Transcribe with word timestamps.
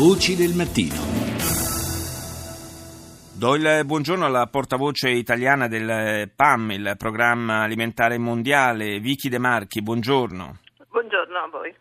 Voci 0.00 0.34
del 0.34 0.54
mattino. 0.54 0.96
Do 3.36 3.54
il 3.54 3.84
buongiorno 3.84 4.24
alla 4.24 4.46
portavoce 4.46 5.10
italiana 5.10 5.68
del 5.68 6.30
PAM, 6.34 6.70
il 6.70 6.94
Programma 6.96 7.60
Alimentare 7.60 8.16
Mondiale, 8.16 8.98
Vicky 8.98 9.28
De 9.28 9.36
Marchi. 9.36 9.82
Buongiorno. 9.82 10.56
Buongiorno 10.88 11.38
a 11.38 11.48
voi. 11.50 11.74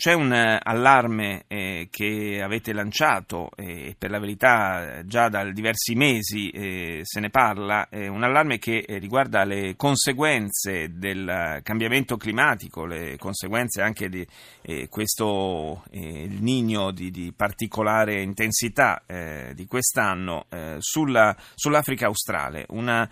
C'è 0.00 0.14
un 0.14 0.32
eh, 0.32 0.58
allarme 0.62 1.44
eh, 1.46 1.88
che 1.90 2.40
avete 2.42 2.72
lanciato 2.72 3.50
e 3.54 3.88
eh, 3.88 3.96
per 3.98 4.08
la 4.08 4.18
verità 4.18 5.02
già 5.04 5.28
da 5.28 5.44
diversi 5.52 5.94
mesi 5.94 6.48
eh, 6.48 7.00
se 7.02 7.20
ne 7.20 7.28
parla, 7.28 7.86
un 7.90 8.22
allarme 8.22 8.58
che 8.58 8.78
eh, 8.78 8.96
riguarda 8.96 9.44
le 9.44 9.76
conseguenze 9.76 10.96
del 10.96 11.60
cambiamento 11.62 12.16
climatico, 12.16 12.86
le 12.86 13.18
conseguenze 13.18 13.82
anche 13.82 14.08
di 14.08 14.26
eh, 14.62 14.88
questo 14.88 15.84
Nino 15.90 16.92
di, 16.92 17.10
di 17.10 17.34
particolare 17.36 18.22
intensità 18.22 19.02
di 19.52 19.66
quest'anno 19.66 20.46
sulla, 20.78 21.36
sull'Africa 21.54 22.06
australe. 22.06 22.64
Una 22.68 23.08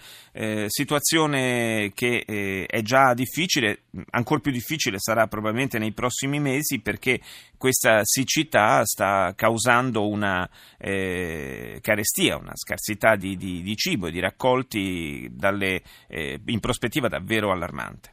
situazione 0.66 1.92
che 1.94 2.66
è 2.66 2.82
già 2.82 3.12
difficile, 3.14 3.82
ancora 4.10 4.40
più 4.40 4.50
difficile 4.50 4.98
sarà 4.98 5.26
probabilmente 5.26 5.78
nei 5.78 5.92
prossimi 5.92 6.40
mesi 6.40 6.80
perché 6.80 7.20
questa 7.56 8.00
siccità 8.04 8.84
sta 8.84 9.32
causando 9.34 10.08
una 10.08 10.48
eh, 10.78 11.78
carestia, 11.82 12.36
una 12.36 12.54
scarsità 12.54 13.16
di, 13.16 13.36
di, 13.36 13.62
di, 13.62 13.76
cibo 13.76 14.06
e 14.06 14.10
di 14.10 14.20
raccolti 14.20 15.28
dalle, 15.30 15.82
eh, 16.08 16.40
in 16.46 16.60
prospettiva 16.60 17.08
davvero 17.08 17.50
allarmante. 17.52 18.10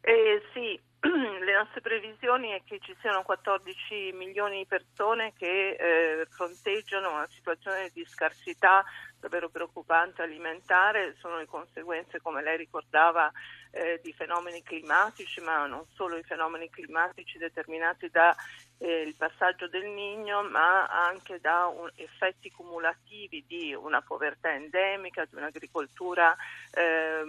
Eh, 0.00 0.42
sì, 0.52 0.78
le 1.44 1.52
nostre 1.52 1.80
previsioni 1.80 2.50
è 2.50 2.62
che 2.64 2.78
ci 2.80 2.94
siano 3.00 3.22
14 3.22 4.12
milioni 4.12 4.58
di 4.58 4.66
persone 4.66 5.32
che 5.36 5.70
eh, 5.70 6.26
fronteggiano 6.30 7.10
una 7.10 7.26
situazione 7.28 7.90
di 7.92 8.04
scarsità 8.06 8.84
davvero 9.22 9.48
preoccupante 9.48 10.22
alimentare, 10.22 11.14
sono 11.20 11.38
le 11.38 11.46
conseguenze, 11.46 12.20
come 12.20 12.42
lei 12.42 12.56
ricordava, 12.56 13.30
eh, 13.70 14.00
di 14.02 14.12
fenomeni 14.12 14.62
climatici, 14.62 15.40
ma 15.40 15.64
non 15.66 15.86
solo 15.94 16.16
i 16.16 16.24
fenomeni 16.24 16.68
climatici 16.68 17.38
determinati 17.38 18.10
dal 18.10 18.34
eh, 18.78 19.14
passaggio 19.16 19.68
del 19.68 19.86
Nigno, 19.86 20.42
ma 20.42 20.86
anche 20.86 21.38
da 21.40 21.66
un, 21.66 21.88
effetti 21.94 22.50
cumulativi 22.50 23.44
di 23.46 23.72
una 23.72 24.02
povertà 24.02 24.52
endemica, 24.52 25.24
di 25.24 25.36
un'agricoltura 25.36 26.36
eh, 26.72 27.22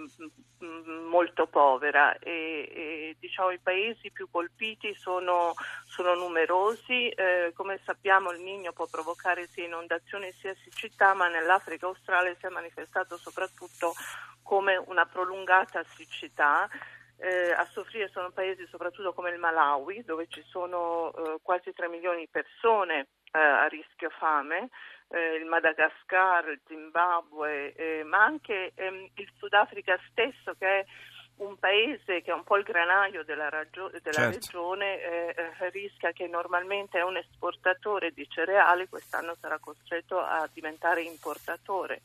molto 1.08 1.46
povera. 1.46 2.18
E, 2.18 2.43
diciamo, 3.34 3.50
I 3.50 3.58
paesi 3.58 4.12
più 4.12 4.28
colpiti 4.30 4.94
sono, 4.94 5.54
sono 5.86 6.14
numerosi, 6.14 7.08
eh, 7.08 7.52
come 7.54 7.80
sappiamo 7.84 8.30
il 8.30 8.40
Nigno 8.40 8.72
può 8.72 8.86
provocare 8.86 9.48
sia 9.48 9.64
inondazioni 9.64 10.30
sia 10.32 10.54
siccità, 10.62 11.14
ma 11.14 11.26
nell'Africa 11.26 11.86
australe 11.86 12.36
si 12.38 12.46
è 12.46 12.48
manifestato 12.48 13.16
soprattutto 13.16 13.92
come 14.44 14.76
una 14.76 15.04
prolungata 15.06 15.82
siccità. 15.96 16.68
Eh, 17.16 17.52
a 17.52 17.64
soffrire 17.70 18.08
sono 18.12 18.30
paesi 18.30 18.66
soprattutto 18.68 19.12
come 19.12 19.30
il 19.30 19.38
Malawi, 19.38 20.04
dove 20.04 20.26
ci 20.28 20.42
sono 20.46 21.12
eh, 21.12 21.38
quasi 21.42 21.72
3 21.72 21.88
milioni 21.88 22.20
di 22.20 22.28
persone 22.28 23.08
eh, 23.32 23.38
a 23.38 23.66
rischio 23.66 24.10
fame, 24.10 24.68
eh, 25.08 25.36
il 25.36 25.46
Madagascar, 25.46 26.48
il 26.48 26.60
Zimbabwe, 26.66 27.72
eh, 27.74 28.04
ma 28.04 28.24
anche 28.24 28.72
ehm, 28.74 29.08
il 29.14 29.30
Sudafrica 29.38 29.98
stesso 30.10 30.54
che 30.58 30.80
è 30.80 30.84
un 31.36 31.58
paese 31.58 32.22
che 32.22 32.30
è 32.30 32.34
un 32.34 32.44
po' 32.44 32.56
il 32.56 32.62
granaio 32.62 33.24
della, 33.24 33.48
ragio- 33.48 33.90
della 33.90 34.30
certo. 34.30 34.38
regione 34.38 35.02
eh, 35.02 35.34
eh, 35.36 35.70
rischia 35.70 36.12
che 36.12 36.28
normalmente 36.28 36.98
è 36.98 37.02
un 37.02 37.16
esportatore 37.16 38.12
di 38.12 38.28
cereali, 38.28 38.88
quest'anno 38.88 39.34
sarà 39.40 39.58
costretto 39.58 40.20
a 40.20 40.48
diventare 40.52 41.02
importatore 41.02 42.00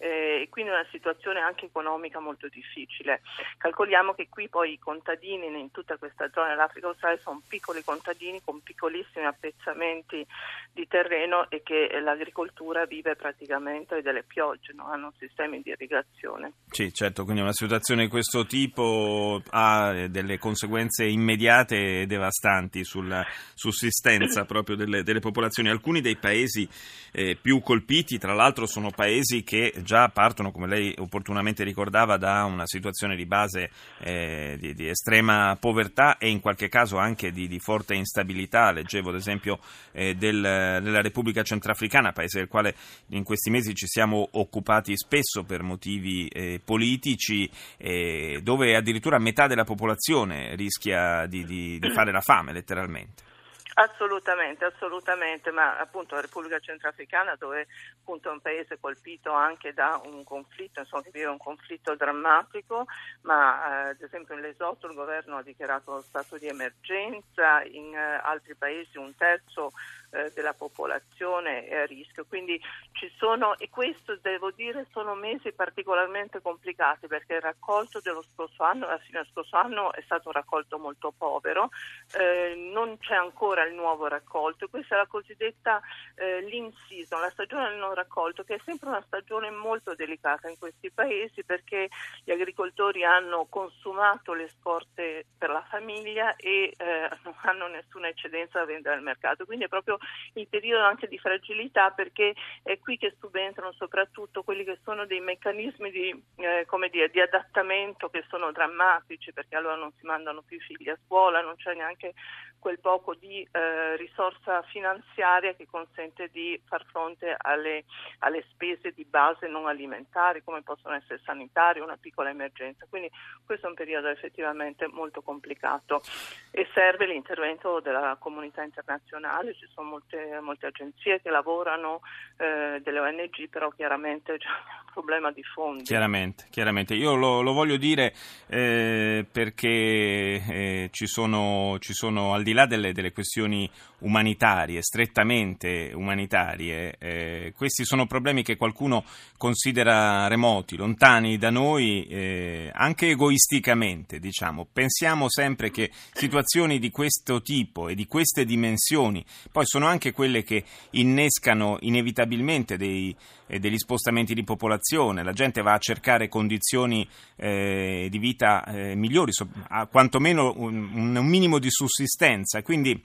eh, 0.00 0.42
e 0.42 0.48
quindi 0.48 0.70
una 0.70 0.86
situazione 0.90 1.40
anche 1.40 1.66
economica 1.66 2.20
molto 2.20 2.48
difficile. 2.48 3.20
Calcoliamo 3.58 4.14
che 4.14 4.28
qui 4.28 4.48
poi 4.48 4.72
i 4.72 4.78
contadini 4.78 5.46
in 5.46 5.70
tutta 5.70 5.98
questa 5.98 6.28
zona 6.32 6.48
dell'Africa 6.48 6.88
australe 6.88 7.20
sono 7.22 7.42
piccoli 7.46 7.84
contadini 7.84 8.40
con 8.42 8.62
piccolissimi 8.62 9.26
appezzamenti 9.26 10.26
di 10.72 10.86
terreno 10.88 11.50
e 11.50 11.62
che 11.62 11.88
l'agricoltura 12.00 12.86
vive 12.86 13.14
praticamente 13.14 14.00
delle 14.00 14.22
piogge, 14.22 14.72
no? 14.72 14.90
hanno 14.90 15.12
sistemi 15.18 15.60
di 15.60 15.70
irrigazione. 15.70 16.52
Sì, 16.70 16.92
certo, 16.92 17.24
quindi 17.24 17.42
una 17.42 17.52
situazione 17.52 18.04
di 18.04 18.08
questo 18.08 18.46
tipo 18.46 19.42
ha 19.50 20.08
delle 20.08 20.38
conseguenze 20.38 21.04
immediate 21.04 22.00
e 22.00 22.06
devastanti 22.06 22.84
sulla 22.84 23.24
sussistenza 23.54 24.44
proprio 24.46 24.76
delle, 24.76 25.02
delle 25.02 25.20
popolazioni. 25.20 25.68
Alcuni 25.68 26.00
dei 26.00 26.16
paesi 26.16 26.66
eh, 27.12 27.36
più 27.40 27.60
colpiti, 27.60 28.18
tra 28.18 28.32
l'altro, 28.32 28.66
sono 28.66 28.90
paesi 28.90 29.42
che 29.42 29.74
già 29.90 30.08
partono, 30.08 30.52
come 30.52 30.68
lei 30.68 30.94
opportunamente 30.98 31.64
ricordava, 31.64 32.16
da 32.16 32.44
una 32.44 32.64
situazione 32.64 33.16
di 33.16 33.26
base 33.26 33.70
eh, 33.98 34.56
di, 34.56 34.72
di, 34.72 34.88
estrema 34.88 35.56
povertà 35.58 36.16
e 36.16 36.28
in 36.28 36.38
qualche 36.38 36.68
caso 36.68 36.96
anche 36.96 37.32
di, 37.32 37.48
di 37.48 37.58
forte 37.58 37.94
instabilità. 37.94 38.70
Leggevo 38.70 39.08
ad 39.08 39.16
esempio 39.16 39.58
eh, 39.90 40.14
del, 40.14 40.40
della 40.40 41.00
Repubblica 41.00 41.42
Centrafricana, 41.42 42.12
paese 42.12 42.38
del 42.38 42.46
quale 42.46 42.76
in 43.08 43.24
questi 43.24 43.50
mesi 43.50 43.74
ci 43.74 43.88
siamo 43.88 44.28
occupati 44.30 44.96
spesso 44.96 45.42
per 45.42 45.64
motivi 45.64 46.28
eh, 46.28 46.60
politici, 46.64 47.50
eh, 47.76 48.38
dove 48.44 48.76
addirittura 48.76 49.18
metà 49.18 49.48
della 49.48 49.64
popolazione 49.64 50.54
rischia 50.54 51.26
di, 51.26 51.44
di 51.44 51.80
fare 51.92 52.12
la 52.12 52.20
fame 52.20 52.52
letteralmente. 52.52 53.30
Assolutamente, 53.74 54.64
assolutamente, 54.64 55.50
ma 55.50 55.78
appunto 55.78 56.14
la 56.14 56.20
Repubblica 56.22 56.58
Centrafricana 56.58 57.36
dove 57.36 57.66
appunto 58.00 58.28
è 58.28 58.32
un 58.32 58.40
paese 58.40 58.78
colpito 58.78 59.32
anche 59.32 59.72
da 59.72 60.00
un 60.04 60.24
conflitto, 60.24 60.80
insomma 60.80 61.02
che 61.02 61.10
vive 61.12 61.26
un 61.26 61.38
conflitto 61.38 61.94
drammatico, 61.94 62.86
ma 63.22 63.86
eh, 63.86 63.88
ad 63.90 64.00
esempio 64.00 64.34
in 64.34 64.40
Lesotho 64.40 64.88
il 64.88 64.94
governo 64.94 65.36
ha 65.36 65.42
dichiarato 65.42 65.92
lo 65.92 66.02
stato 66.02 66.36
di 66.36 66.48
emergenza, 66.48 67.62
in 67.62 67.94
eh, 67.94 68.20
altri 68.22 68.54
paesi 68.54 68.98
un 68.98 69.14
terzo 69.14 69.72
eh, 70.10 70.30
della 70.34 70.54
popolazione 70.54 71.66
è 71.66 71.76
a 71.76 71.86
rischio. 71.86 72.24
Quindi 72.26 72.60
ci 72.92 73.10
sono, 73.16 73.56
e 73.58 73.68
questo 73.68 74.16
devo 74.16 74.50
dire 74.50 74.86
sono 74.90 75.14
mesi 75.14 75.52
particolarmente 75.52 76.40
complicati 76.40 77.06
perché 77.06 77.34
il 77.34 77.40
raccolto 77.40 78.00
dello 78.00 78.22
scorso 78.22 78.62
anno, 78.62 78.86
alla 78.86 78.98
fine 78.98 79.20
dello 79.20 79.30
scorso 79.30 79.56
anno 79.56 79.92
è 79.92 80.02
stato 80.02 80.28
un 80.28 80.34
raccolto 80.34 80.78
molto 80.78 81.12
povero, 81.16 81.70
eh, 82.18 82.54
non 82.72 82.98
c'è 82.98 83.14
ancora 83.14 83.64
il 83.64 83.74
nuovo 83.74 84.06
raccolto, 84.06 84.68
questa 84.68 84.94
è 84.94 84.98
la 84.98 85.06
cosiddetta 85.06 85.80
eh, 86.16 86.44
season, 86.88 87.20
la 87.20 87.30
stagione 87.30 87.68
del 87.70 87.78
non 87.78 87.94
raccolto, 87.94 88.44
che 88.44 88.56
è 88.56 88.60
sempre 88.64 88.88
una 88.88 89.02
stagione 89.02 89.50
molto 89.50 89.94
delicata 89.94 90.48
in 90.48 90.58
questi 90.58 90.90
paesi 90.90 91.44
perché 91.44 91.88
gli 92.24 92.30
agricoltori 92.30 93.04
hanno 93.04 93.46
consumato 93.48 94.32
le 94.32 94.48
scorte 94.48 95.26
per 95.38 95.50
la 95.50 95.64
famiglia 95.68 96.36
e 96.36 96.74
eh, 96.76 97.08
non 97.24 97.34
hanno 97.42 97.68
nessuna 97.68 98.08
eccedenza 98.08 98.58
da 98.58 98.64
vendere 98.64 98.96
al 98.96 99.02
mercato. 99.02 99.44
Quindi 99.44 99.64
è 99.64 99.68
proprio 99.68 99.98
il 100.34 100.48
periodo 100.48 100.84
anche 100.84 101.08
di 101.08 101.18
fragilità 101.18 101.90
perché 101.90 102.34
è 102.62 102.78
qui 102.78 102.96
che 102.96 103.14
subentrano 103.18 103.72
soprattutto 103.72 104.42
quelli 104.42 104.64
che 104.64 104.78
sono 104.84 105.06
dei 105.06 105.20
meccanismi 105.20 105.90
di, 105.90 106.22
eh, 106.36 106.66
dire, 106.90 107.10
di 107.10 107.20
adattamento 107.20 108.08
che 108.08 108.24
sono 108.28 108.52
drammatici 108.52 109.32
perché 109.32 109.56
allora 109.56 109.76
non 109.76 109.92
si 109.98 110.06
mandano 110.06 110.42
più 110.42 110.56
i 110.56 110.60
figli 110.60 110.88
a 110.88 110.98
scuola, 111.06 111.40
non 111.40 111.56
c'è 111.56 111.74
neanche 111.74 112.14
quel 112.60 112.78
poco 112.78 113.14
di 113.14 113.46
eh, 113.50 113.96
risorsa 113.96 114.62
finanziaria 114.62 115.54
che 115.54 115.66
consente 115.66 116.28
di 116.28 116.60
far 116.66 116.84
fronte 116.84 117.34
alle, 117.36 117.84
alle, 118.18 118.44
spese 118.50 118.92
di 118.92 119.04
base 119.04 119.48
non 119.48 119.66
alimentari 119.66 120.44
come 120.44 120.62
possono 120.62 120.94
essere 120.94 121.20
sanitarie, 121.24 121.82
una 121.82 121.96
piccola 121.96 122.28
emergenza. 122.28 122.86
Quindi 122.88 123.10
questo 123.44 123.66
è 123.66 123.70
un 123.70 123.74
periodo 123.74 124.08
effettivamente 124.08 124.86
molto 124.86 125.22
complicato 125.22 126.02
e 126.50 126.68
serve 126.74 127.06
l'intervento 127.06 127.80
della 127.80 128.16
comunità 128.20 128.62
internazionale, 128.62 129.54
ci 129.54 129.66
sono 129.72 129.88
molte, 129.90 130.38
molte 130.40 130.66
agenzie 130.66 131.20
che 131.20 131.30
lavorano, 131.30 132.00
eh, 132.36 132.80
delle 132.82 133.00
ONG, 133.00 133.48
però 133.50 133.70
chiaramente 133.70 134.38
c'è 134.38 134.46
un 134.48 134.92
problema 134.92 135.32
di 135.32 135.42
fondi. 135.42 135.82
Chiaramente, 135.82 136.46
chiaramente. 136.50 136.94
io 136.94 137.14
lo, 137.14 137.42
lo 137.42 137.52
voglio 137.52 137.76
dire 137.76 138.14
eh, 138.46 139.26
perché 139.30 139.68
eh, 139.68 140.88
ci 140.92 141.06
sono, 141.06 141.76
ci 141.80 141.92
sono 141.92 142.32
al 142.32 142.42
di 142.42 142.52
là 142.52 142.66
delle, 142.66 142.92
delle 142.92 143.12
questioni 143.12 143.68
umanitarie, 143.98 144.80
strettamente 144.82 145.90
umanitarie, 145.92 146.96
eh, 146.98 147.52
questi 147.56 147.84
sono 147.84 148.06
problemi 148.06 148.42
che 148.42 148.56
qualcuno 148.56 149.04
considera 149.36 150.26
remoti, 150.28 150.76
lontani 150.76 151.36
da 151.36 151.50
noi, 151.50 152.06
eh, 152.06 152.70
anche 152.72 153.08
egoisticamente, 153.08 154.18
diciamo. 154.18 154.66
Pensiamo 154.72 155.28
sempre 155.28 155.70
che 155.70 155.90
situazioni 156.12 156.78
di 156.78 156.90
questo 156.90 157.42
tipo 157.42 157.88
e 157.88 157.94
di 157.94 158.06
queste 158.06 158.44
dimensioni 158.44 159.24
poi 159.50 159.66
sono 159.66 159.79
anche 159.86 160.12
quelle 160.12 160.42
che 160.42 160.64
innescano 160.90 161.78
inevitabilmente 161.80 162.76
dei, 162.76 163.14
eh, 163.46 163.58
degli 163.58 163.78
spostamenti 163.78 164.34
di 164.34 164.44
popolazione, 164.44 165.22
la 165.22 165.32
gente 165.32 165.62
va 165.62 165.74
a 165.74 165.78
cercare 165.78 166.28
condizioni 166.28 167.06
eh, 167.36 168.08
di 168.10 168.18
vita 168.18 168.64
eh, 168.64 168.94
migliori, 168.94 169.32
so, 169.32 169.48
quantomeno 169.90 170.52
un, 170.56 171.16
un 171.16 171.26
minimo 171.26 171.58
di 171.58 171.70
sussistenza, 171.70 172.62
quindi 172.62 173.00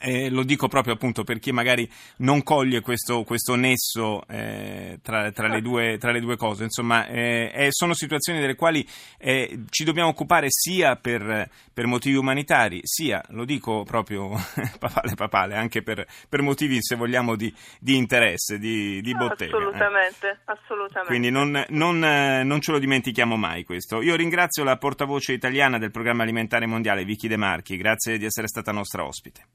Eh, 0.00 0.30
lo 0.30 0.42
dico 0.42 0.66
proprio 0.66 0.94
appunto 0.94 1.22
per 1.22 1.38
chi 1.38 1.52
magari 1.52 1.88
non 2.18 2.42
coglie 2.42 2.80
questo, 2.80 3.22
questo 3.22 3.54
nesso 3.54 4.26
eh, 4.26 4.98
tra, 5.00 5.30
tra, 5.30 5.46
le 5.46 5.62
due, 5.62 5.96
tra, 5.96 6.10
le 6.10 6.20
due, 6.20 6.36
cose. 6.36 6.64
Insomma, 6.64 7.06
eh, 7.06 7.68
sono 7.70 7.94
situazioni 7.94 8.40
delle 8.40 8.56
quali 8.56 8.86
eh, 9.16 9.60
ci 9.70 9.84
dobbiamo 9.84 10.08
occupare 10.08 10.48
sia 10.50 10.96
per, 10.96 11.48
per, 11.72 11.86
motivi 11.86 12.16
umanitari, 12.16 12.80
sia, 12.82 13.22
lo 13.28 13.44
dico 13.44 13.84
proprio 13.84 14.30
papale 14.78 15.14
papale, 15.14 15.54
anche 15.54 15.82
per, 15.82 16.04
per 16.28 16.42
motivi, 16.42 16.82
se 16.82 16.96
vogliamo, 16.96 17.36
di, 17.36 17.54
di 17.78 17.96
interesse, 17.96 18.58
di, 18.58 19.00
di 19.00 19.14
bottega. 19.14 19.56
Eh. 19.56 19.60
Assolutamente, 19.60 20.40
assolutamente. 20.46 21.06
Quindi 21.06 21.30
non, 21.30 21.64
non, 21.68 21.98
non, 21.98 22.60
ce 22.60 22.72
lo 22.72 22.80
dimentichiamo 22.80 23.36
mai 23.36 23.62
questo. 23.62 24.02
Io 24.02 24.16
ringrazio 24.16 24.64
la 24.64 24.76
portavoce 24.76 25.32
italiana 25.32 25.78
del 25.78 25.92
Programma 25.92 26.24
Alimentare 26.24 26.66
Mondiale, 26.66 27.04
Vicky 27.04 27.28
De 27.28 27.36
Marchi, 27.36 27.76
grazie 27.76 28.18
di 28.18 28.24
essere 28.24 28.48
stata 28.48 28.72
nostra 28.72 29.04
ospite. 29.04 29.46